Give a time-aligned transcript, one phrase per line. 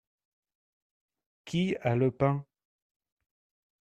[1.45, 2.43] Qui a le pain?